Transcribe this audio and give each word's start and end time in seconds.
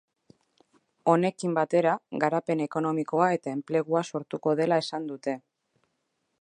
Honekin 1.11 1.53
batera, 1.57 1.91
garapen 2.23 2.65
ekonomikoa 2.67 3.29
eta 3.37 3.55
enplegua 3.59 4.05
sortuko 4.13 4.59
dela 4.61 4.81
esan 4.87 5.07
dute. 5.15 5.39